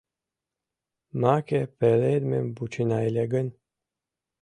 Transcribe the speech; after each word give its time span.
Маке 1.21 1.61
пеледмым 1.79 2.45
вучена 2.55 2.99
ыле 3.09 3.25
гын 3.33 3.47